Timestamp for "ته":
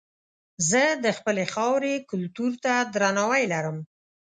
2.63-2.73